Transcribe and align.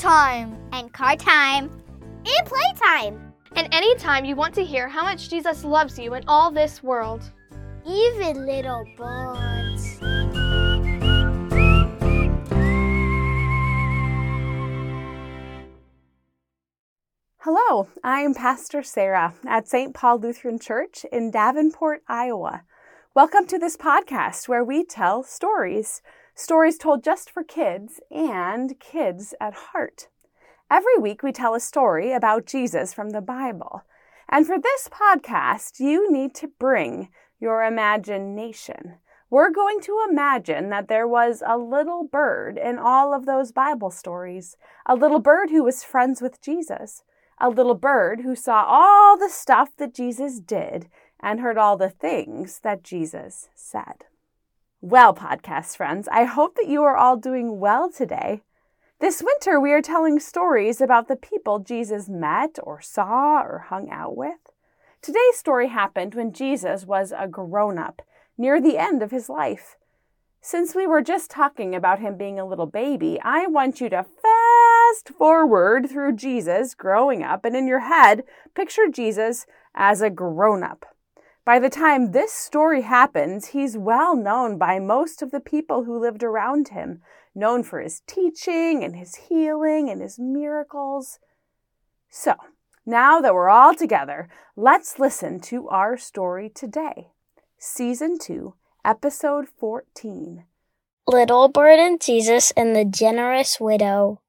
stories 0.00 0.48
for 0.48 0.56
bedtime, 0.56 0.56
and 0.72 0.92
car 0.92 1.16
time, 1.16 1.70
and 2.24 2.46
playtime. 2.46 3.34
And 3.56 3.68
anytime 3.72 4.24
you 4.24 4.36
want 4.36 4.54
to 4.54 4.64
hear 4.64 4.88
how 4.88 5.02
much 5.02 5.28
Jesus 5.28 5.64
loves 5.64 5.98
you 5.98 6.14
in 6.14 6.24
all 6.26 6.50
this 6.50 6.82
world. 6.82 7.22
Even 7.86 8.46
little 8.46 8.84
birds. 8.96 9.98
Hello, 17.42 17.88
I'm 18.04 18.34
Pastor 18.34 18.82
Sarah 18.82 19.34
at 19.46 19.66
St. 19.66 19.94
Paul 19.94 20.18
Lutheran 20.18 20.58
Church 20.58 21.04
in 21.10 21.30
Davenport, 21.30 22.02
Iowa. 22.06 22.62
Welcome 23.14 23.46
to 23.48 23.58
this 23.58 23.76
podcast 23.76 24.46
where 24.46 24.62
we 24.62 24.84
tell 24.84 25.22
stories, 25.22 26.02
stories 26.40 26.78
told 26.78 27.04
just 27.04 27.30
for 27.30 27.44
kids 27.44 28.00
and 28.10 28.78
kids 28.80 29.34
at 29.40 29.54
heart. 29.54 30.08
Every 30.70 30.96
week 30.98 31.22
we 31.22 31.32
tell 31.32 31.54
a 31.54 31.60
story 31.60 32.12
about 32.12 32.46
Jesus 32.46 32.94
from 32.94 33.10
the 33.10 33.20
Bible. 33.20 33.82
And 34.28 34.46
for 34.46 34.58
this 34.58 34.88
podcast, 34.88 35.80
you 35.80 36.10
need 36.10 36.34
to 36.36 36.48
bring 36.58 37.08
your 37.38 37.64
imagination. 37.64 38.96
We're 39.28 39.50
going 39.50 39.80
to 39.82 40.04
imagine 40.10 40.70
that 40.70 40.88
there 40.88 41.06
was 41.06 41.42
a 41.46 41.58
little 41.58 42.04
bird 42.04 42.58
in 42.58 42.78
all 42.78 43.12
of 43.14 43.26
those 43.26 43.52
Bible 43.52 43.90
stories, 43.90 44.56
a 44.86 44.94
little 44.94 45.20
bird 45.20 45.50
who 45.50 45.62
was 45.64 45.84
friends 45.84 46.20
with 46.20 46.40
Jesus 46.40 47.02
a 47.40 47.48
little 47.48 47.74
bird 47.74 48.20
who 48.20 48.36
saw 48.36 48.64
all 48.64 49.16
the 49.16 49.30
stuff 49.30 49.70
that 49.78 49.94
Jesus 49.94 50.40
did 50.40 50.88
and 51.20 51.40
heard 51.40 51.56
all 51.56 51.76
the 51.76 51.88
things 51.88 52.60
that 52.60 52.84
Jesus 52.84 53.48
said. 53.54 54.04
Well, 54.82 55.12
podcast 55.14 55.76
friends, 55.76 56.08
I 56.10 56.24
hope 56.24 56.54
that 56.54 56.66
you 56.66 56.82
are 56.84 56.96
all 56.96 57.18
doing 57.18 57.60
well 57.60 57.92
today. 57.92 58.40
This 58.98 59.22
winter, 59.22 59.60
we 59.60 59.72
are 59.72 59.82
telling 59.82 60.18
stories 60.18 60.80
about 60.80 61.06
the 61.06 61.16
people 61.16 61.58
Jesus 61.58 62.08
met 62.08 62.58
or 62.62 62.80
saw 62.80 63.42
or 63.42 63.66
hung 63.68 63.90
out 63.90 64.16
with. 64.16 64.38
Today's 65.02 65.36
story 65.36 65.68
happened 65.68 66.14
when 66.14 66.32
Jesus 66.32 66.86
was 66.86 67.12
a 67.14 67.28
grown 67.28 67.76
up, 67.76 68.00
near 68.38 68.58
the 68.58 68.78
end 68.78 69.02
of 69.02 69.10
his 69.10 69.28
life. 69.28 69.76
Since 70.40 70.74
we 70.74 70.86
were 70.86 71.02
just 71.02 71.30
talking 71.30 71.74
about 71.74 71.98
him 72.00 72.16
being 72.16 72.40
a 72.40 72.46
little 72.46 72.64
baby, 72.64 73.20
I 73.22 73.48
want 73.48 73.82
you 73.82 73.90
to 73.90 74.06
fast 74.22 75.14
forward 75.18 75.90
through 75.90 76.16
Jesus 76.16 76.74
growing 76.74 77.22
up 77.22 77.44
and 77.44 77.54
in 77.54 77.68
your 77.68 77.80
head, 77.80 78.24
picture 78.54 78.88
Jesus 78.90 79.44
as 79.74 80.00
a 80.00 80.08
grown 80.08 80.62
up. 80.62 80.89
By 81.50 81.58
the 81.58 81.68
time 81.68 82.12
this 82.12 82.32
story 82.32 82.82
happens, 82.82 83.46
he's 83.46 83.76
well 83.76 84.14
known 84.14 84.56
by 84.56 84.78
most 84.78 85.20
of 85.20 85.32
the 85.32 85.40
people 85.40 85.82
who 85.82 85.98
lived 85.98 86.22
around 86.22 86.68
him, 86.68 87.02
known 87.34 87.64
for 87.64 87.80
his 87.80 88.02
teaching 88.06 88.84
and 88.84 88.94
his 88.94 89.16
healing 89.16 89.90
and 89.90 90.00
his 90.00 90.16
miracles. 90.16 91.18
So, 92.08 92.36
now 92.86 93.20
that 93.20 93.34
we're 93.34 93.48
all 93.48 93.74
together, 93.74 94.28
let's 94.54 95.00
listen 95.00 95.40
to 95.40 95.68
our 95.70 95.96
story 95.96 96.50
today. 96.50 97.08
Season 97.58 98.16
2, 98.16 98.54
Episode 98.84 99.48
14 99.48 100.44
Little 101.08 101.48
Bird 101.48 101.80
and 101.80 102.00
Jesus 102.00 102.52
and 102.52 102.76
the 102.76 102.84
Generous 102.84 103.58
Widow. 103.58 104.20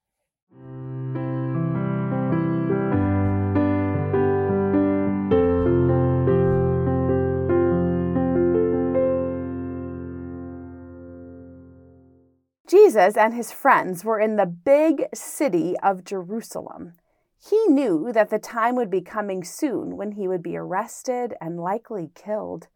Jesus 12.92 13.16
and 13.16 13.34
his 13.34 13.54
friends 13.54 14.04
were 14.04 14.20
in 14.20 14.36
the 14.36 14.46
big 14.46 15.06
city 15.14 15.78
of 15.82 16.04
Jerusalem. 16.04 16.92
He 17.40 17.68
knew 17.68 18.12
that 18.12 18.30
the 18.30 18.38
time 18.38 18.76
would 18.76 18.90
be 18.90 19.00
coming 19.00 19.46
soon 19.46 19.96
when 19.96 20.12
he 20.12 20.28
would 20.28 20.44
be 20.44 20.58
arrested 20.58 21.34
and 21.40 21.58
likely 21.58 22.12
killed. 22.16 22.68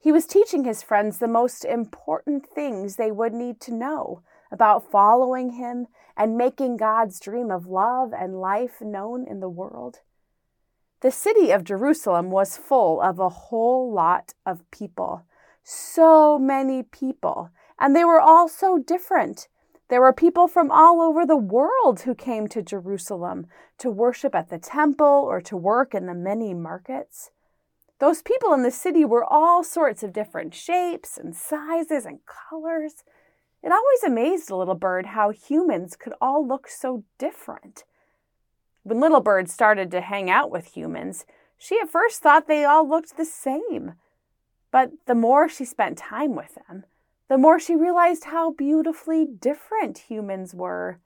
He 0.00 0.10
was 0.10 0.24
teaching 0.24 0.64
his 0.64 0.82
friends 0.82 1.18
the 1.18 1.28
most 1.28 1.66
important 1.66 2.46
things 2.46 2.96
they 2.96 3.10
would 3.10 3.34
need 3.34 3.60
to 3.60 3.74
know 3.74 4.22
about 4.50 4.90
following 4.90 5.50
him 5.50 5.86
and 6.16 6.38
making 6.38 6.78
God's 6.78 7.20
dream 7.20 7.50
of 7.50 7.66
love 7.66 8.14
and 8.18 8.40
life 8.40 8.80
known 8.80 9.26
in 9.28 9.40
the 9.40 9.50
world. 9.50 9.98
The 11.02 11.10
city 11.10 11.50
of 11.50 11.62
Jerusalem 11.62 12.30
was 12.30 12.56
full 12.56 13.02
of 13.02 13.18
a 13.18 13.28
whole 13.28 13.92
lot 13.92 14.32
of 14.46 14.70
people. 14.70 15.26
So 15.62 16.38
many 16.38 16.82
people 16.82 17.50
and 17.82 17.96
they 17.96 18.04
were 18.04 18.20
all 18.20 18.48
so 18.48 18.78
different. 18.78 19.48
There 19.88 20.00
were 20.00 20.12
people 20.12 20.46
from 20.46 20.70
all 20.70 21.02
over 21.02 21.26
the 21.26 21.36
world 21.36 22.02
who 22.02 22.14
came 22.14 22.46
to 22.48 22.62
Jerusalem 22.62 23.48
to 23.78 23.90
worship 23.90 24.36
at 24.36 24.50
the 24.50 24.58
temple 24.58 25.26
or 25.28 25.40
to 25.40 25.56
work 25.56 25.92
in 25.92 26.06
the 26.06 26.14
many 26.14 26.54
markets. 26.54 27.32
Those 27.98 28.22
people 28.22 28.52
in 28.54 28.62
the 28.62 28.70
city 28.70 29.04
were 29.04 29.24
all 29.24 29.64
sorts 29.64 30.04
of 30.04 30.12
different 30.12 30.54
shapes 30.54 31.18
and 31.18 31.34
sizes 31.34 32.06
and 32.06 32.20
colors. 32.24 33.02
It 33.64 33.72
always 33.72 34.04
amazed 34.04 34.52
little 34.52 34.76
bird 34.76 35.06
how 35.06 35.30
humans 35.30 35.96
could 35.96 36.14
all 36.20 36.46
look 36.46 36.68
so 36.68 37.02
different. 37.18 37.82
When 38.84 39.00
Little 39.00 39.20
Bird 39.20 39.50
started 39.50 39.90
to 39.90 40.00
hang 40.00 40.30
out 40.30 40.52
with 40.52 40.76
humans, 40.76 41.26
she 41.58 41.80
at 41.80 41.90
first 41.90 42.22
thought 42.22 42.46
they 42.46 42.64
all 42.64 42.88
looked 42.88 43.16
the 43.16 43.24
same. 43.24 43.94
But 44.70 44.92
the 45.06 45.16
more 45.16 45.48
she 45.48 45.64
spent 45.64 45.98
time 45.98 46.36
with 46.36 46.56
them, 46.68 46.84
the 47.32 47.38
more 47.38 47.58
she 47.58 47.74
realized 47.74 48.24
how 48.24 48.52
beautifully 48.52 49.24
different 49.24 49.96
humans 49.96 50.52
were. 50.52 51.00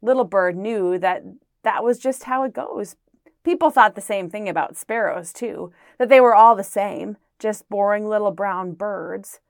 Little 0.00 0.22
Bird 0.22 0.56
knew 0.56 0.96
that 1.00 1.24
that 1.64 1.82
was 1.82 1.98
just 1.98 2.22
how 2.22 2.44
it 2.44 2.52
goes. 2.52 2.94
People 3.42 3.70
thought 3.70 3.96
the 3.96 4.00
same 4.00 4.30
thing 4.30 4.48
about 4.48 4.76
sparrows, 4.76 5.32
too, 5.32 5.72
that 5.98 6.08
they 6.08 6.20
were 6.20 6.36
all 6.36 6.54
the 6.54 6.62
same, 6.62 7.16
just 7.40 7.68
boring 7.68 8.06
little 8.06 8.30
brown 8.30 8.74
birds. 8.74 9.40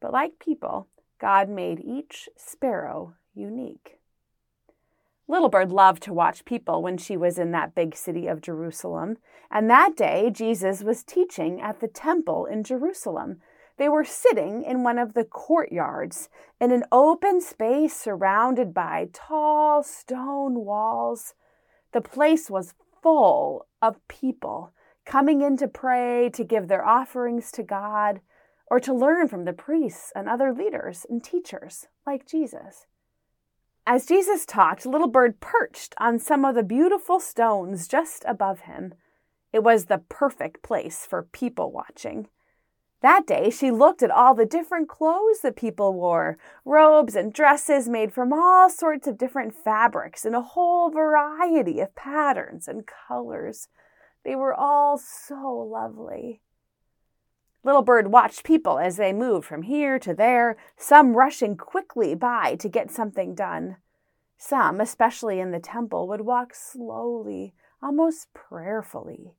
But 0.00 0.12
like 0.12 0.38
people, 0.38 0.86
God 1.20 1.48
made 1.48 1.80
each 1.84 2.28
sparrow 2.36 3.14
unique. 3.34 3.98
Little 5.26 5.48
Bird 5.48 5.72
loved 5.72 6.04
to 6.04 6.12
watch 6.12 6.44
people 6.44 6.84
when 6.84 6.98
she 6.98 7.16
was 7.16 7.36
in 7.36 7.50
that 7.50 7.74
big 7.74 7.96
city 7.96 8.28
of 8.28 8.40
Jerusalem, 8.40 9.18
and 9.50 9.68
that 9.68 9.96
day 9.96 10.30
Jesus 10.30 10.84
was 10.84 11.02
teaching 11.02 11.60
at 11.60 11.80
the 11.80 11.88
temple 11.88 12.46
in 12.46 12.62
Jerusalem 12.62 13.40
they 13.80 13.88
were 13.88 14.04
sitting 14.04 14.62
in 14.62 14.82
one 14.82 14.98
of 14.98 15.14
the 15.14 15.24
courtyards 15.24 16.28
in 16.60 16.70
an 16.70 16.84
open 16.92 17.40
space 17.40 17.96
surrounded 17.96 18.74
by 18.74 19.08
tall 19.10 19.82
stone 19.82 20.66
walls. 20.66 21.32
The 21.92 22.02
place 22.02 22.50
was 22.50 22.74
full 23.02 23.66
of 23.80 24.06
people 24.06 24.74
coming 25.06 25.40
in 25.40 25.56
to 25.56 25.66
pray, 25.66 26.28
to 26.34 26.44
give 26.44 26.68
their 26.68 26.86
offerings 26.86 27.50
to 27.52 27.62
God, 27.62 28.20
or 28.70 28.80
to 28.80 28.92
learn 28.92 29.28
from 29.28 29.46
the 29.46 29.54
priests 29.54 30.12
and 30.14 30.28
other 30.28 30.52
leaders 30.52 31.06
and 31.08 31.24
teachers 31.24 31.86
like 32.06 32.26
Jesus. 32.26 32.86
As 33.86 34.04
Jesus 34.04 34.44
talked, 34.44 34.84
Little 34.84 35.08
Bird 35.08 35.40
perched 35.40 35.94
on 35.96 36.18
some 36.18 36.44
of 36.44 36.54
the 36.54 36.62
beautiful 36.62 37.18
stones 37.18 37.88
just 37.88 38.26
above 38.28 38.60
him. 38.60 38.92
It 39.54 39.64
was 39.64 39.86
the 39.86 40.02
perfect 40.10 40.62
place 40.62 41.06
for 41.06 41.22
people 41.32 41.72
watching. 41.72 42.28
That 43.02 43.26
day, 43.26 43.48
she 43.48 43.70
looked 43.70 44.02
at 44.02 44.10
all 44.10 44.34
the 44.34 44.44
different 44.44 44.88
clothes 44.88 45.40
that 45.42 45.56
people 45.56 45.94
wore 45.94 46.36
robes 46.66 47.16
and 47.16 47.32
dresses 47.32 47.88
made 47.88 48.12
from 48.12 48.30
all 48.30 48.68
sorts 48.68 49.06
of 49.06 49.16
different 49.16 49.54
fabrics 49.54 50.26
in 50.26 50.34
a 50.34 50.42
whole 50.42 50.90
variety 50.90 51.80
of 51.80 51.94
patterns 51.94 52.68
and 52.68 52.86
colors. 52.86 53.68
They 54.22 54.36
were 54.36 54.54
all 54.54 54.98
so 54.98 55.34
lovely. 55.70 56.42
Little 57.64 57.82
Bird 57.82 58.08
watched 58.08 58.44
people 58.44 58.78
as 58.78 58.96
they 58.96 59.14
moved 59.14 59.46
from 59.46 59.62
here 59.62 59.98
to 59.98 60.14
there, 60.14 60.58
some 60.76 61.16
rushing 61.16 61.56
quickly 61.56 62.14
by 62.14 62.56
to 62.56 62.68
get 62.68 62.90
something 62.90 63.34
done. 63.34 63.76
Some, 64.36 64.78
especially 64.80 65.40
in 65.40 65.52
the 65.52 65.60
temple, 65.60 66.06
would 66.08 66.22
walk 66.22 66.54
slowly, 66.54 67.54
almost 67.82 68.32
prayerfully 68.34 69.34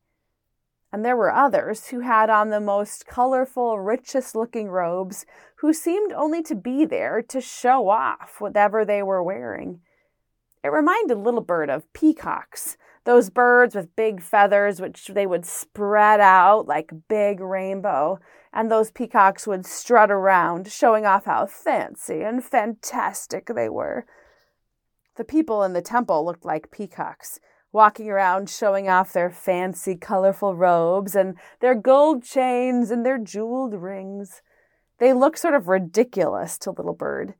and 0.92 1.06
there 1.06 1.16
were 1.16 1.34
others 1.34 1.88
who 1.88 2.02
had 2.02 2.30
on 2.30 2.50
the 2.50 2.60
most 2.60 3.06
colorful, 3.06 3.80
richest 3.80 4.36
looking 4.36 4.70
robes, 4.70 5.26
who 5.58 5.74
seemed 5.74 6.12
only 6.12 6.44
to 6.44 6.56
be 6.56 6.84
there 6.86 7.22
to 7.22 7.40
show 7.40 7.88
off 7.88 8.36
whatever 8.40 8.84
they 8.84 9.02
were 9.02 9.24
wearing. 9.24 9.80
It 10.64 10.70
reminded 10.70 11.18
Little 11.18 11.42
Bird 11.42 11.70
of 11.70 11.92
peacocks, 11.94 12.78
those 13.04 13.30
birds 13.30 13.74
with 13.74 13.96
big 13.96 14.22
feathers 14.22 14.80
which 14.80 15.08
they 15.08 15.26
would 15.26 15.46
spread 15.46 16.20
out 16.20 16.68
like 16.68 16.92
a 16.92 16.96
big 16.96 17.40
rainbow, 17.40 18.20
and 18.54 18.70
those 18.70 18.92
peacocks 18.92 19.48
would 19.48 19.66
strut 19.66 20.12
around, 20.12 20.72
showing 20.72 21.06
off 21.06 21.26
how 21.26 21.46
fancy 21.46 22.22
and 22.22 22.44
fantastic 22.44 23.48
they 23.48 23.70
were. 23.70 24.06
The 25.16 25.24
people 25.24 25.64
in 25.64 25.74
the 25.74 25.82
temple 25.82 26.24
looked 26.26 26.46
like 26.46 26.70
peacocks 26.70 27.40
walking 27.72 28.10
around 28.10 28.50
showing 28.50 28.90
off 28.90 29.14
their 29.14 29.30
fancy, 29.30 29.96
colorful 29.96 30.56
robes 30.56 31.16
and 31.16 31.38
their 31.60 31.76
gold 31.76 32.24
chains 32.24 32.92
and 32.92 33.06
their 33.06 33.18
jeweled 33.18 33.74
rings. 33.74 34.42
They 34.98 35.14
looked 35.14 35.40
sort 35.40 35.54
of 35.56 35.68
ridiculous 35.68 36.58
to 36.60 36.72
Little 36.72 36.94
Bird. 36.94 37.34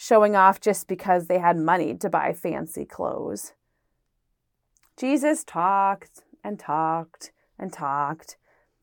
showing 0.00 0.36
off 0.36 0.60
just 0.60 0.86
because 0.86 1.26
they 1.26 1.40
had 1.40 1.56
money 1.56 1.92
to 1.92 2.08
buy 2.08 2.32
fancy 2.32 2.84
clothes. 2.84 3.52
Jesus 4.96 5.42
talked 5.42 6.22
and 6.44 6.56
talked 6.56 7.32
and 7.58 7.72
talked, 7.72 8.36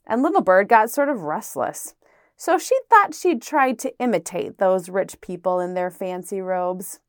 and 0.05 0.21
Little 0.21 0.41
Bird 0.41 0.67
got 0.67 0.89
sort 0.89 1.07
of 1.07 1.21
restless. 1.21 1.95
So 2.35 2.57
she 2.57 2.77
thought 2.89 3.15
she'd 3.15 3.41
try 3.41 3.71
to 3.71 3.97
imitate 3.97 4.57
those 4.57 4.89
rich 4.89 5.21
people 5.21 5.61
in 5.61 5.73
their 5.73 5.89
fancy 5.89 6.41
robes. 6.41 6.99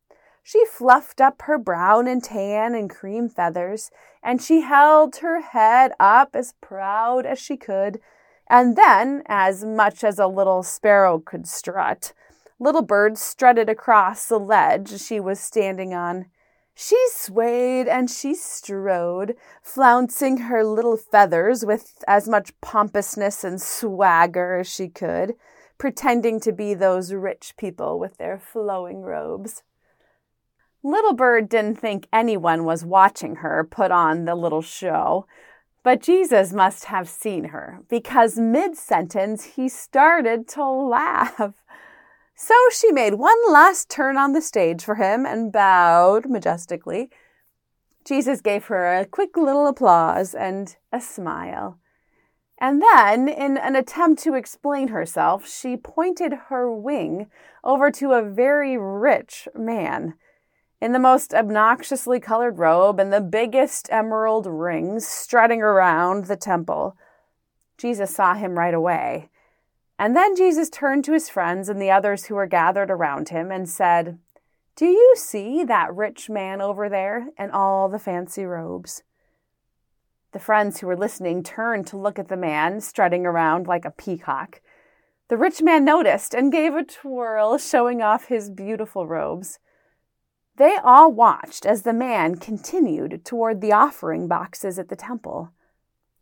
She 0.48 0.64
fluffed 0.64 1.20
up 1.20 1.42
her 1.42 1.58
brown 1.58 2.06
and 2.06 2.22
tan 2.22 2.76
and 2.76 2.88
cream 2.88 3.28
feathers, 3.28 3.90
and 4.22 4.40
she 4.40 4.60
held 4.60 5.16
her 5.16 5.40
head 5.40 5.90
up 5.98 6.36
as 6.36 6.54
proud 6.60 7.26
as 7.26 7.40
she 7.40 7.56
could, 7.56 8.00
and 8.48 8.76
then, 8.76 9.24
as 9.26 9.64
much 9.64 10.04
as 10.04 10.20
a 10.20 10.28
little 10.28 10.62
sparrow 10.62 11.18
could 11.18 11.48
strut, 11.48 12.12
Little 12.60 12.82
Bird 12.82 13.18
strutted 13.18 13.68
across 13.68 14.28
the 14.28 14.38
ledge 14.38 15.00
she 15.00 15.18
was 15.18 15.40
standing 15.40 15.92
on. 15.92 16.26
She 16.76 17.08
swayed 17.10 17.88
and 17.88 18.08
she 18.08 18.32
strode, 18.32 19.34
flouncing 19.64 20.42
her 20.42 20.62
little 20.62 20.96
feathers 20.96 21.66
with 21.66 22.04
as 22.06 22.28
much 22.28 22.52
pompousness 22.60 23.42
and 23.42 23.60
swagger 23.60 24.58
as 24.58 24.68
she 24.72 24.86
could, 24.86 25.34
pretending 25.76 26.38
to 26.38 26.52
be 26.52 26.72
those 26.72 27.12
rich 27.12 27.54
people 27.56 27.98
with 27.98 28.16
their 28.18 28.38
flowing 28.38 29.02
robes. 29.02 29.64
Little 30.86 31.14
Bird 31.14 31.48
didn't 31.48 31.80
think 31.80 32.06
anyone 32.12 32.64
was 32.64 32.84
watching 32.84 33.36
her 33.36 33.66
put 33.68 33.90
on 33.90 34.24
the 34.24 34.36
little 34.36 34.62
show, 34.62 35.26
but 35.82 36.00
Jesus 36.00 36.52
must 36.52 36.84
have 36.84 37.08
seen 37.08 37.46
her 37.46 37.80
because 37.88 38.38
mid 38.38 38.76
sentence 38.76 39.56
he 39.56 39.68
started 39.68 40.46
to 40.50 40.64
laugh. 40.64 41.54
So 42.36 42.54
she 42.70 42.92
made 42.92 43.14
one 43.14 43.36
last 43.50 43.90
turn 43.90 44.16
on 44.16 44.32
the 44.32 44.40
stage 44.40 44.84
for 44.84 44.94
him 44.94 45.26
and 45.26 45.50
bowed 45.50 46.30
majestically. 46.30 47.10
Jesus 48.04 48.40
gave 48.40 48.66
her 48.66 48.94
a 48.94 49.06
quick 49.06 49.36
little 49.36 49.66
applause 49.66 50.34
and 50.34 50.76
a 50.92 51.00
smile. 51.00 51.80
And 52.60 52.80
then, 52.80 53.28
in 53.28 53.58
an 53.58 53.74
attempt 53.74 54.22
to 54.22 54.34
explain 54.34 54.88
herself, 54.88 55.48
she 55.48 55.76
pointed 55.76 56.32
her 56.48 56.72
wing 56.72 57.26
over 57.64 57.90
to 57.90 58.12
a 58.12 58.22
very 58.22 58.78
rich 58.78 59.48
man 59.52 60.14
in 60.80 60.92
the 60.92 60.98
most 60.98 61.32
obnoxiously 61.32 62.20
colored 62.20 62.58
robe 62.58 63.00
and 63.00 63.12
the 63.12 63.20
biggest 63.20 63.88
emerald 63.90 64.46
rings 64.46 65.06
strutting 65.06 65.62
around 65.62 66.26
the 66.26 66.36
temple. 66.36 66.96
Jesus 67.78 68.14
saw 68.14 68.34
him 68.34 68.58
right 68.58 68.74
away. 68.74 69.30
And 69.98 70.14
then 70.14 70.36
Jesus 70.36 70.68
turned 70.68 71.04
to 71.04 71.12
his 71.12 71.30
friends 71.30 71.68
and 71.68 71.80
the 71.80 71.90
others 71.90 72.26
who 72.26 72.34
were 72.34 72.46
gathered 72.46 72.90
around 72.90 73.30
him 73.30 73.50
and 73.50 73.68
said, 73.68 74.18
Do 74.76 74.86
you 74.86 75.14
see 75.16 75.64
that 75.64 75.94
rich 75.94 76.28
man 76.28 76.60
over 76.60 76.88
there 76.88 77.28
in 77.38 77.50
all 77.50 77.88
the 77.88 77.98
fancy 77.98 78.44
robes? 78.44 79.02
The 80.32 80.38
friends 80.38 80.80
who 80.80 80.86
were 80.86 80.96
listening 80.96 81.42
turned 81.42 81.86
to 81.86 81.96
look 81.96 82.18
at 82.18 82.28
the 82.28 82.36
man 82.36 82.82
strutting 82.82 83.24
around 83.24 83.66
like 83.66 83.86
a 83.86 83.90
peacock. 83.90 84.60
The 85.28 85.38
rich 85.38 85.62
man 85.62 85.84
noticed 85.84 86.34
and 86.34 86.52
gave 86.52 86.74
a 86.74 86.84
twirl, 86.84 87.56
showing 87.56 88.02
off 88.02 88.26
his 88.26 88.50
beautiful 88.50 89.06
robes. 89.06 89.58
They 90.56 90.76
all 90.82 91.12
watched 91.12 91.66
as 91.66 91.82
the 91.82 91.92
man 91.92 92.36
continued 92.36 93.24
toward 93.24 93.60
the 93.60 93.72
offering 93.72 94.26
boxes 94.26 94.78
at 94.78 94.88
the 94.88 94.96
temple. 94.96 95.50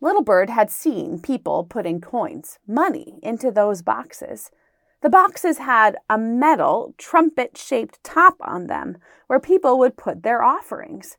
Little 0.00 0.24
Bird 0.24 0.50
had 0.50 0.72
seen 0.72 1.20
people 1.20 1.62
putting 1.64 2.00
coins, 2.00 2.58
money, 2.66 3.20
into 3.22 3.52
those 3.52 3.80
boxes. 3.80 4.50
The 5.02 5.10
boxes 5.10 5.58
had 5.58 5.98
a 6.10 6.18
metal, 6.18 6.94
trumpet 6.98 7.56
shaped 7.56 8.02
top 8.02 8.36
on 8.40 8.66
them 8.66 8.96
where 9.28 9.38
people 9.38 9.78
would 9.78 9.96
put 9.96 10.24
their 10.24 10.42
offerings. 10.42 11.16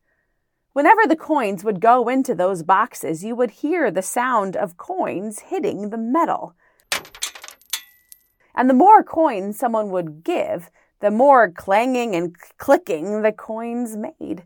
Whenever 0.74 1.08
the 1.08 1.16
coins 1.16 1.64
would 1.64 1.80
go 1.80 2.10
into 2.10 2.36
those 2.36 2.64
boxes, 2.64 3.24
you 3.24 3.34
would 3.34 3.52
hear 3.52 3.90
the 3.90 4.02
sound 4.02 4.58
of 4.58 4.76
coins 4.76 5.40
hitting 5.40 5.90
the 5.90 5.98
metal. 5.98 6.54
And 8.54 8.70
the 8.70 8.74
more 8.74 9.04
coins 9.04 9.58
someone 9.58 9.90
would 9.92 10.24
give, 10.24 10.70
the 11.00 11.12
more 11.12 11.50
clanging 11.50 12.16
and 12.16 12.36
clicking 12.58 13.22
the 13.22 13.32
coins 13.32 13.98
made. 13.98 14.44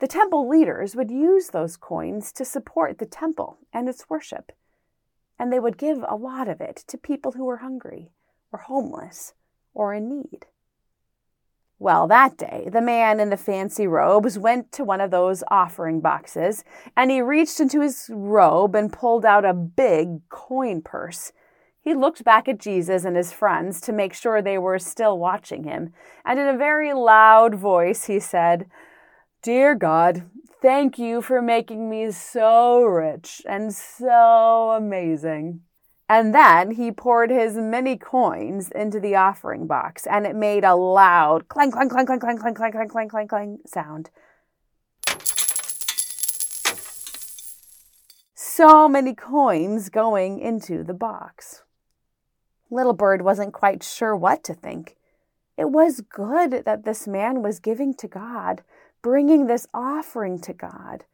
The 0.00 0.06
temple 0.08 0.48
leaders 0.48 0.94
would 0.94 1.10
use 1.10 1.48
those 1.48 1.76
coins 1.76 2.32
to 2.32 2.44
support 2.44 2.98
the 2.98 3.06
temple 3.06 3.58
and 3.72 3.88
its 3.88 4.08
worship, 4.08 4.52
and 5.38 5.52
they 5.52 5.58
would 5.58 5.76
give 5.76 6.04
a 6.06 6.14
lot 6.14 6.48
of 6.48 6.60
it 6.60 6.84
to 6.86 6.96
people 6.96 7.32
who 7.32 7.44
were 7.44 7.58
hungry 7.58 8.12
or 8.52 8.60
homeless 8.60 9.34
or 9.74 9.92
in 9.92 10.08
need. 10.08 10.46
Well, 11.80 12.08
that 12.08 12.36
day, 12.36 12.68
the 12.72 12.80
man 12.80 13.20
in 13.20 13.30
the 13.30 13.36
fancy 13.36 13.86
robes 13.86 14.36
went 14.36 14.72
to 14.72 14.84
one 14.84 15.00
of 15.00 15.12
those 15.12 15.44
offering 15.48 16.00
boxes, 16.00 16.64
and 16.96 17.08
he 17.10 17.20
reached 17.20 17.60
into 17.60 17.80
his 17.80 18.10
robe 18.12 18.74
and 18.74 18.92
pulled 18.92 19.24
out 19.24 19.44
a 19.44 19.54
big 19.54 20.28
coin 20.28 20.82
purse 20.82 21.32
he 21.88 21.94
looked 21.94 22.22
back 22.22 22.48
at 22.48 22.60
Jesus 22.60 23.06
and 23.06 23.16
his 23.16 23.32
friends 23.32 23.80
to 23.80 23.94
make 23.94 24.12
sure 24.12 24.42
they 24.42 24.58
were 24.58 24.78
still 24.78 25.18
watching 25.18 25.64
him, 25.64 25.94
and 26.22 26.38
in 26.38 26.46
a 26.46 26.58
very 26.58 26.92
loud 26.92 27.54
voice 27.54 28.04
he 28.04 28.20
said, 28.20 28.68
Dear 29.40 29.74
God, 29.74 30.28
thank 30.60 30.98
you 30.98 31.22
for 31.22 31.40
making 31.40 31.88
me 31.88 32.10
so 32.10 32.82
rich 32.82 33.40
and 33.48 33.74
so 33.74 34.74
amazing. 34.76 35.62
And 36.10 36.34
then 36.34 36.72
he 36.72 36.92
poured 36.92 37.30
his 37.30 37.56
many 37.56 37.96
coins 37.96 38.70
into 38.70 39.00
the 39.00 39.16
offering 39.16 39.66
box, 39.66 40.06
and 40.06 40.26
it 40.26 40.36
made 40.36 40.64
a 40.64 40.74
loud 40.74 41.48
clang, 41.48 41.70
clang, 41.70 41.88
clang, 41.88 42.04
clang, 42.04 42.20
clang, 42.20 42.36
clang, 42.36 42.54
clang, 42.54 42.70
clang, 42.70 42.88
clang, 42.88 43.08
clang, 43.08 43.28
clang 43.28 43.58
sound. 43.64 44.10
So 48.34 48.90
many 48.90 49.14
coins 49.14 49.88
going 49.88 50.38
into 50.38 50.84
the 50.84 50.92
box. 50.92 51.62
Little 52.70 52.92
Bird 52.92 53.22
wasn't 53.22 53.52
quite 53.52 53.82
sure 53.82 54.14
what 54.14 54.44
to 54.44 54.54
think. 54.54 54.96
It 55.56 55.70
was 55.70 56.02
good 56.02 56.64
that 56.64 56.84
this 56.84 57.08
man 57.08 57.42
was 57.42 57.60
giving 57.60 57.94
to 57.94 58.08
God, 58.08 58.62
bringing 59.02 59.46
this 59.46 59.66
offering 59.72 60.40
to 60.42 60.52
God. 60.52 61.04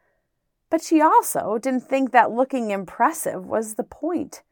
But 0.71 0.83
she 0.83 1.01
also 1.01 1.59
didn't 1.59 1.89
think 1.89 2.11
that 2.11 2.33
looking 2.33 2.71
impressive 2.71 3.47
was 3.47 3.75
the 3.75 3.85
point. 3.85 4.43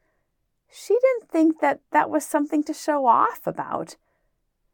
She 0.71 0.97
didn't 0.99 1.29
think 1.29 1.59
that 1.59 1.81
that 1.91 2.09
was 2.09 2.25
something 2.25 2.63
to 2.63 2.73
show 2.73 3.05
off 3.05 3.45
about. 3.45 3.97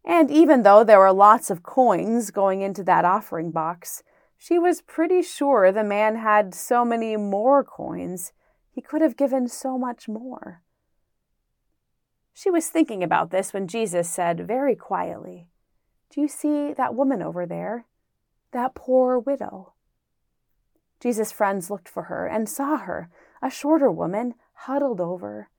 And 0.05 0.31
even 0.31 0.63
though 0.63 0.83
there 0.83 0.99
were 0.99 1.11
lots 1.11 1.49
of 1.49 1.63
coins 1.63 2.31
going 2.31 2.61
into 2.61 2.83
that 2.83 3.03
offering 3.03 3.51
box, 3.51 4.03
she 4.37 4.57
was 4.57 4.81
pretty 4.81 5.21
sure 5.21 5.71
the 5.71 5.83
man 5.83 6.15
had 6.15 6.53
so 6.53 6.85
many 6.85 7.17
more 7.17 7.63
coins, 7.63 8.31
he 8.71 8.81
could 8.81 9.01
have 9.01 9.17
given 9.17 9.49
so 9.49 9.77
much 9.77 10.07
more. 10.07 10.61
She 12.41 12.49
was 12.49 12.69
thinking 12.69 13.03
about 13.03 13.31
this 13.31 13.51
when 13.51 13.67
Jesus 13.67 14.09
said 14.09 14.47
very 14.47 14.73
quietly, 14.73 15.47
Do 16.09 16.21
you 16.21 16.29
see 16.29 16.71
that 16.71 16.95
woman 16.95 17.21
over 17.21 17.45
there? 17.45 17.85
That 18.53 18.75
poor 18.75 19.19
widow. 19.19 19.73
Jesus' 21.01 21.33
friends 21.33 21.69
looked 21.69 21.89
for 21.89 22.03
her 22.03 22.27
and 22.27 22.47
saw 22.47 22.77
her, 22.77 23.09
a 23.41 23.49
shorter 23.49 23.91
woman, 23.91 24.35
huddled 24.53 25.01
over. 25.01 25.49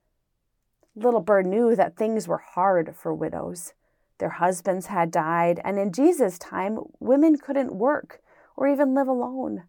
Little 0.94 1.20
Bird 1.20 1.44
knew 1.44 1.76
that 1.76 1.98
things 1.98 2.26
were 2.26 2.38
hard 2.38 2.96
for 2.96 3.12
widows. 3.12 3.74
Their 4.16 4.30
husbands 4.30 4.86
had 4.86 5.10
died, 5.10 5.60
and 5.62 5.78
in 5.78 5.92
Jesus' 5.92 6.38
time, 6.38 6.78
women 6.98 7.36
couldn't 7.36 7.74
work 7.74 8.22
or 8.56 8.66
even 8.66 8.94
live 8.94 9.06
alone. 9.06 9.64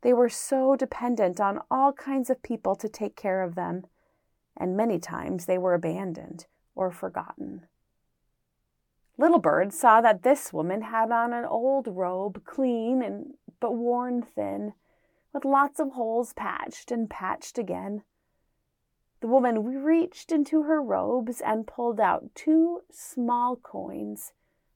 They 0.00 0.12
were 0.12 0.28
so 0.28 0.74
dependent 0.74 1.38
on 1.40 1.60
all 1.70 1.92
kinds 1.92 2.30
of 2.30 2.42
people 2.42 2.74
to 2.74 2.88
take 2.88 3.14
care 3.14 3.44
of 3.44 3.54
them 3.54 3.84
and 4.58 4.76
many 4.76 4.98
times 4.98 5.46
they 5.46 5.56
were 5.56 5.72
abandoned 5.72 6.46
or 6.74 6.90
forgotten. 6.90 7.66
Little 9.16 9.38
Bird 9.38 9.72
saw 9.72 10.00
that 10.00 10.22
this 10.22 10.52
woman 10.52 10.82
had 10.82 11.10
on 11.10 11.32
an 11.32 11.44
old 11.44 11.88
robe, 11.88 12.44
clean 12.44 13.02
and 13.02 13.34
but 13.60 13.72
worn 13.72 14.22
thin, 14.22 14.74
with 15.32 15.44
lots 15.44 15.80
of 15.80 15.92
holes 15.92 16.32
patched 16.32 16.92
and 16.92 17.08
patched 17.08 17.58
again. 17.58 18.02
The 19.20 19.26
woman 19.26 19.82
reached 19.82 20.30
into 20.30 20.62
her 20.62 20.80
robes 20.80 21.40
and 21.40 21.66
pulled 21.66 21.98
out 21.98 22.30
two 22.34 22.82
small 22.92 23.56
coins, 23.56 24.32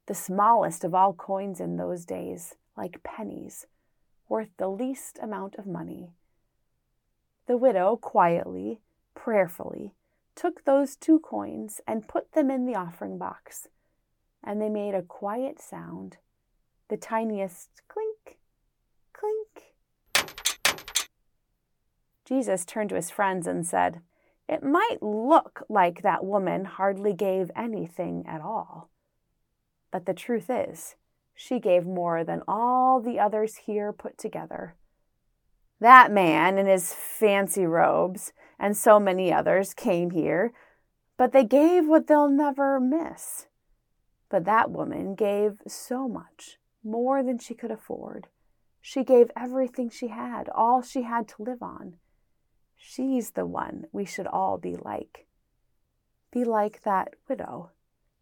the 0.06 0.14
smallest 0.14 0.82
of 0.82 0.94
all 0.94 1.12
coins 1.12 1.60
in 1.60 1.76
those 1.76 2.04
days, 2.04 2.56
like 2.76 3.04
pennies, 3.04 3.66
worth 4.28 4.50
the 4.56 4.68
least 4.68 5.18
amount 5.22 5.54
of 5.54 5.66
money. 5.66 6.10
The 7.46 7.56
widow 7.56 7.96
quietly 7.96 8.80
prayerfully, 9.14 9.95
took 10.35 10.64
those 10.64 10.97
two 10.97 11.19
coins 11.19 11.81
and 11.87 12.09
put 12.09 12.33
them 12.33 12.50
in 12.50 12.66
the 12.66 12.75
offering 12.75 13.19
box, 13.19 13.69
and 14.42 14.61
they 14.61 14.69
made 14.69 14.95
a 14.95 15.02
quiet 15.02 15.61
sound, 15.61 16.16
the 16.88 16.97
tiniest 16.97 17.83
clink, 17.88 18.38
clink. 19.12 19.75
Jesus 22.25 22.64
turned 22.64 22.88
to 22.90 22.97
his 22.97 23.11
friends 23.11 23.47
and 23.47 23.66
said, 23.66 24.00
it 24.49 24.62
might 24.62 24.99
look 25.02 25.64
like 25.69 26.02
that 26.02 26.25
woman 26.25 26.64
hardly 26.64 27.12
gave 27.12 27.50
anything 27.57 28.25
at 28.26 28.40
all. 28.40 28.90
But 29.90 30.07
the 30.07 30.14
truth 30.14 30.50
is, 30.50 30.97
she 31.35 31.59
gave 31.59 31.87
more 31.87 32.25
than 32.25 32.42
all 32.47 33.00
the 33.00 33.19
others 33.19 33.57
here 33.66 33.92
put 33.92 34.19
together. 34.19 34.75
That 35.81 36.12
man 36.12 36.59
in 36.59 36.66
his 36.66 36.92
fancy 36.92 37.66
robes 37.66 38.33
and 38.62 38.76
so 38.76 39.00
many 39.00 39.33
others 39.33 39.75
came 39.75 40.12
here, 40.12 40.52
but 41.19 41.33
they 41.33 41.42
gave 41.42 41.85
what 41.85 42.07
they'll 42.07 42.31
never 42.31 42.78
miss. 42.78 43.49
But 44.28 44.45
that 44.45 44.71
woman 44.71 45.16
gave 45.16 45.61
so 45.66 46.07
much, 46.09 46.59
more 46.85 47.25
than 47.25 47.38
she 47.38 47.54
could 47.54 47.73
afford. 47.73 48.28
She 48.81 49.02
gave 49.02 49.33
everything 49.37 49.90
she 49.90 50.09
had, 50.09 50.49
all 50.49 50.81
she 50.81 51.02
had 51.02 51.26
to 51.28 51.42
live 51.42 51.61
on. 51.61 51.95
She's 52.76 53.33
the 53.33 53.47
one 53.47 53.87
we 53.90 54.04
should 54.04 54.28
all 54.28 54.59
be 54.59 54.76
like. 54.76 55.26
Be 56.33 56.45
like 56.45 56.83
that 56.85 57.14
widow. 57.28 57.73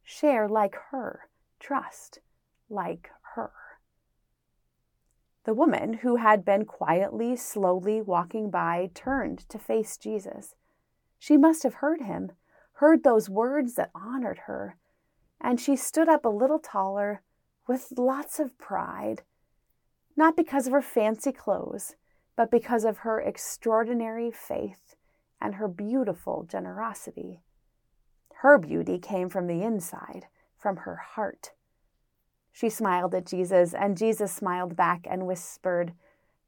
Share 0.03 0.49
like 0.49 0.75
her. 0.91 1.29
Trust 1.61 2.21
like. 2.71 3.11
The 5.51 5.55
woman 5.55 5.95
who 5.95 6.15
had 6.15 6.45
been 6.45 6.65
quietly, 6.65 7.35
slowly 7.35 8.01
walking 8.01 8.51
by 8.51 8.89
turned 8.95 9.49
to 9.49 9.59
face 9.59 9.97
Jesus. 9.97 10.55
She 11.19 11.37
must 11.37 11.65
have 11.65 11.83
heard 11.83 12.03
him, 12.03 12.31
heard 12.75 13.03
those 13.03 13.29
words 13.29 13.75
that 13.75 13.91
honored 13.93 14.43
her, 14.47 14.77
and 15.41 15.59
she 15.61 15.75
stood 15.75 16.09
up 16.09 16.25
a 16.25 16.29
little 16.29 16.61
taller 16.61 17.23
with 17.67 17.93
lots 17.99 18.39
of 18.39 18.57
pride, 18.59 19.23
not 20.15 20.37
because 20.37 20.69
of 20.69 20.73
her 20.73 20.81
fancy 20.81 21.33
clothes, 21.33 21.97
but 22.37 22.53
because 22.53 22.85
of 22.85 22.99
her 22.99 23.21
extraordinary 23.21 24.31
faith 24.31 24.95
and 25.41 25.57
her 25.57 25.67
beautiful 25.67 26.47
generosity. 26.49 27.43
Her 28.35 28.57
beauty 28.57 29.01
came 29.01 29.29
from 29.29 29.49
the 29.49 29.65
inside, 29.65 30.29
from 30.57 30.77
her 30.77 30.95
heart. 30.95 31.55
She 32.53 32.69
smiled 32.69 33.15
at 33.15 33.27
Jesus, 33.27 33.75
and 33.75 33.97
Jesus 33.97 34.33
smiled 34.33 34.77
back 34.77 35.07
and 35.09 35.27
whispered, 35.27 35.93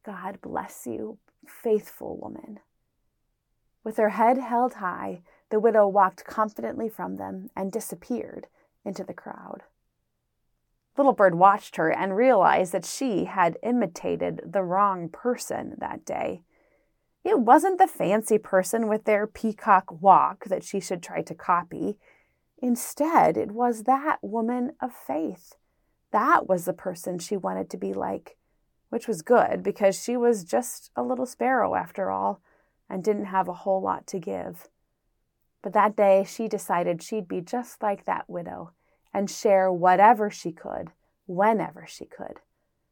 God 0.04 0.40
bless 0.42 0.87
you, 0.87 1.18
faithful 1.47 2.16
woman. 2.16 2.61
With 3.85 3.97
her 3.97 4.11
head 4.11 4.38
held 4.38 4.75
high, 4.75 5.23
the 5.50 5.61
widow 5.61 5.87
walked 5.87 6.25
confidently 6.25 6.88
from 6.88 7.16
them 7.16 7.50
and 7.56 7.71
disappeared 7.71 8.47
into 8.85 9.04
the 9.04 9.14
crowd. 9.14 9.62
Little 10.97 11.12
Bird 11.12 11.35
watched 11.37 11.76
her 11.76 11.90
and 11.90 12.16
realized 12.16 12.73
that 12.73 12.85
she 12.85 13.25
had 13.25 13.59
imitated 13.62 14.42
the 14.44 14.62
wrong 14.62 15.09
person 15.09 15.76
that 15.78 16.04
day. 16.04 16.42
It 17.25 17.38
wasn't 17.38 17.78
the 17.78 17.87
fancy 17.87 18.37
person 18.37 18.88
with 18.88 19.04
their 19.04 19.26
peacock 19.26 20.02
walk 20.02 20.44
that 20.47 20.64
she 20.64 20.80
should 20.80 21.02
try 21.02 21.23
to 21.23 21.35
copy. 21.35 21.97
Instead, 22.59 23.37
it 23.37 23.52
was 23.52 23.85
that 23.85 24.18
woman 24.23 24.73
of 24.80 24.92
faith. 24.92 25.54
That 26.12 26.49
was 26.49 26.64
the 26.66 26.73
person 26.73 27.19
she 27.19 27.37
wanted 27.37 27.69
to 27.71 27.76
be 27.76 27.92
like, 27.92 28.37
which 28.90 29.09
was 29.09 29.23
good 29.23 29.62
because 29.62 30.00
she 30.00 30.16
was 30.16 30.45
just 30.45 30.90
a 30.95 31.02
little 31.02 31.26
sparrow 31.26 31.75
after 31.75 32.11
all 32.11 32.40
and 32.88 33.02
didn't 33.02 33.26
have 33.26 33.49
a 33.49 33.54
whole 33.54 33.81
lot 33.81 34.07
to 34.09 34.19
give. 34.19 34.69
But 35.62 35.73
that 35.73 35.97
day 35.97 36.25
she 36.25 36.49
decided 36.49 37.02
she'd 37.02 37.28
be 37.28 37.40
just 37.40 37.83
like 37.83 38.04
that 38.04 38.28
widow 38.28 38.73
and 39.14 39.31
share 39.31 39.73
whatever 39.73 40.31
she 40.31 40.52
could, 40.52 40.90
whenever 41.26 41.87
she 41.87 42.04
could, 42.04 42.40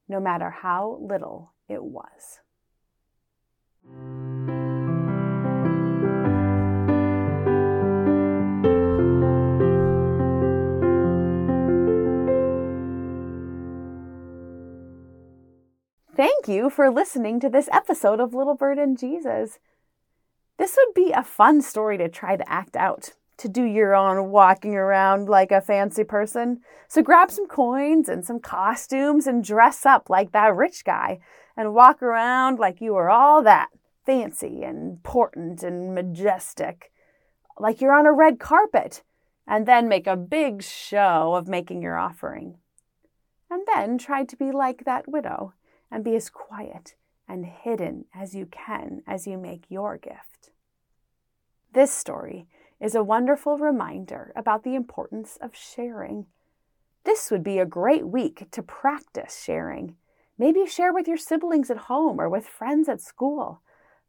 no 0.08 0.20
matter 0.20 0.50
how 0.50 0.98
little 1.00 1.52
it 1.68 1.82
was. 1.84 2.40
Thank 16.20 16.48
you 16.48 16.68
for 16.68 16.90
listening 16.90 17.40
to 17.40 17.48
this 17.48 17.66
episode 17.72 18.20
of 18.20 18.34
Little 18.34 18.54
Bird 18.54 18.76
and 18.78 18.98
Jesus. 18.98 19.58
This 20.58 20.76
would 20.76 20.92
be 20.92 21.12
a 21.12 21.24
fun 21.24 21.62
story 21.62 21.96
to 21.96 22.10
try 22.10 22.36
to 22.36 22.46
act 22.46 22.76
out 22.76 23.14
to 23.38 23.48
do 23.48 23.62
your 23.64 23.94
own 23.94 24.28
walking 24.30 24.74
around 24.74 25.30
like 25.30 25.50
a 25.50 25.62
fancy 25.62 26.04
person. 26.04 26.60
So 26.88 27.00
grab 27.00 27.30
some 27.30 27.46
coins 27.48 28.06
and 28.06 28.22
some 28.22 28.38
costumes 28.38 29.26
and 29.26 29.42
dress 29.42 29.86
up 29.86 30.10
like 30.10 30.32
that 30.32 30.54
rich 30.54 30.84
guy 30.84 31.20
and 31.56 31.72
walk 31.72 32.02
around 32.02 32.58
like 32.58 32.82
you 32.82 32.96
are 32.96 33.08
all 33.08 33.42
that 33.44 33.68
fancy 34.04 34.62
and 34.62 34.76
important 34.76 35.62
and 35.62 35.94
majestic, 35.94 36.92
like 37.58 37.80
you're 37.80 37.98
on 37.98 38.04
a 38.04 38.12
red 38.12 38.38
carpet, 38.38 39.02
and 39.46 39.64
then 39.64 39.88
make 39.88 40.06
a 40.06 40.18
big 40.18 40.62
show 40.62 41.32
of 41.34 41.48
making 41.48 41.80
your 41.80 41.96
offering. 41.96 42.58
And 43.50 43.66
then 43.74 43.96
try 43.96 44.24
to 44.24 44.36
be 44.36 44.52
like 44.52 44.84
that 44.84 45.08
widow 45.08 45.54
and 45.90 46.04
be 46.04 46.14
as 46.16 46.30
quiet 46.30 46.94
and 47.28 47.46
hidden 47.46 48.04
as 48.14 48.34
you 48.34 48.46
can 48.46 49.02
as 49.06 49.26
you 49.26 49.38
make 49.38 49.64
your 49.68 49.96
gift. 49.96 50.50
This 51.72 51.92
story 51.92 52.46
is 52.80 52.94
a 52.94 53.04
wonderful 53.04 53.58
reminder 53.58 54.32
about 54.34 54.64
the 54.64 54.74
importance 54.74 55.38
of 55.40 55.54
sharing. 55.54 56.26
This 57.04 57.30
would 57.30 57.44
be 57.44 57.58
a 57.58 57.66
great 57.66 58.06
week 58.06 58.50
to 58.50 58.62
practice 58.62 59.42
sharing. 59.44 59.96
Maybe 60.38 60.66
share 60.66 60.92
with 60.92 61.06
your 61.06 61.18
siblings 61.18 61.70
at 61.70 61.76
home 61.76 62.20
or 62.20 62.28
with 62.28 62.46
friends 62.46 62.88
at 62.88 63.00
school. 63.00 63.60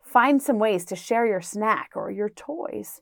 Find 0.01 0.41
some 0.41 0.59
ways 0.59 0.85
to 0.85 0.95
share 0.95 1.25
your 1.25 1.41
snack 1.41 1.91
or 1.95 2.09
your 2.09 2.29
toys. 2.29 3.01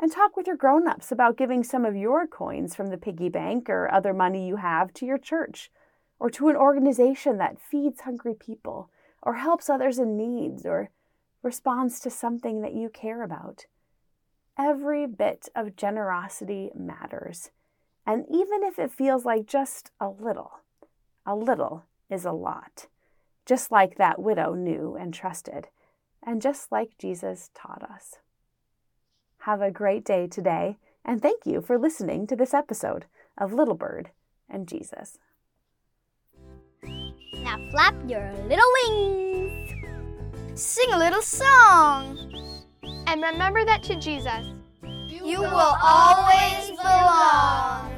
And 0.00 0.10
talk 0.10 0.36
with 0.36 0.46
your 0.46 0.56
grown 0.56 0.88
ups 0.88 1.12
about 1.12 1.36
giving 1.36 1.62
some 1.62 1.84
of 1.84 1.96
your 1.96 2.26
coins 2.26 2.74
from 2.74 2.88
the 2.88 2.98
piggy 2.98 3.28
bank 3.28 3.68
or 3.68 3.92
other 3.92 4.14
money 4.14 4.46
you 4.46 4.56
have 4.56 4.92
to 4.94 5.06
your 5.06 5.18
church 5.18 5.70
or 6.18 6.30
to 6.30 6.48
an 6.48 6.56
organization 6.56 7.38
that 7.38 7.60
feeds 7.60 8.00
hungry 8.00 8.34
people 8.34 8.90
or 9.22 9.34
helps 9.34 9.68
others 9.68 9.98
in 9.98 10.16
needs 10.16 10.64
or 10.66 10.90
responds 11.42 12.00
to 12.00 12.10
something 12.10 12.60
that 12.62 12.74
you 12.74 12.88
care 12.88 13.22
about. 13.22 13.66
Every 14.58 15.06
bit 15.06 15.48
of 15.54 15.76
generosity 15.76 16.70
matters. 16.74 17.50
And 18.06 18.24
even 18.28 18.62
if 18.62 18.78
it 18.78 18.90
feels 18.90 19.24
like 19.24 19.46
just 19.46 19.90
a 20.00 20.08
little, 20.08 20.60
a 21.24 21.36
little 21.36 21.84
is 22.10 22.24
a 22.24 22.32
lot. 22.32 22.86
Just 23.46 23.70
like 23.70 23.96
that 23.96 24.18
widow 24.18 24.54
knew 24.54 24.96
and 24.98 25.14
trusted, 25.14 25.68
and 26.22 26.42
just 26.42 26.72
like 26.72 26.98
Jesus 26.98 27.50
taught 27.54 27.82
us. 27.82 28.16
Have 29.40 29.62
a 29.62 29.70
great 29.70 30.04
day 30.04 30.26
today, 30.26 30.76
and 31.04 31.22
thank 31.22 31.46
you 31.46 31.60
for 31.60 31.78
listening 31.78 32.26
to 32.26 32.36
this 32.36 32.52
episode 32.52 33.06
of 33.36 33.52
Little 33.52 33.74
Bird 33.74 34.10
and 34.50 34.66
Jesus. 34.66 35.18
Now 37.48 37.58
flap 37.70 37.94
your 38.06 38.30
little 38.46 38.70
wings. 38.84 39.70
Sing 40.54 40.92
a 40.92 40.98
little 40.98 41.22
song. 41.22 42.18
And 43.06 43.22
remember 43.22 43.64
that 43.64 43.82
to 43.84 43.96
Jesus, 43.96 44.52
You 44.82 45.40
will 45.40 45.76
always 45.82 46.68
belong. 46.76 47.90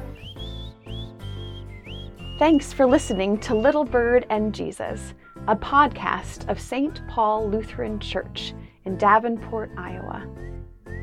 Thanks 2.39 2.71
for 2.71 2.85
listening 2.85 3.41
to 3.41 3.53
Little 3.53 3.83
Bird 3.83 4.25
and 4.29 4.55
Jesus, 4.55 5.13
a 5.49 5.55
podcast 5.57 6.47
of 6.49 6.57
St. 6.57 7.05
Paul 7.09 7.49
Lutheran 7.49 7.99
Church 7.99 8.53
in 8.85 8.97
Davenport, 8.97 9.71
Iowa. 9.77 10.25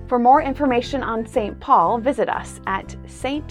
For 0.07 0.19
more 0.19 0.41
information 0.41 1.03
on 1.03 1.27
St. 1.27 1.61
Paul, 1.61 1.99
visit 1.99 2.31
us 2.31 2.63
at 2.67 2.97
stpaulqc.org. 3.07 3.49